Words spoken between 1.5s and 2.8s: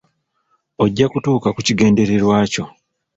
ku kigendererwa kyo.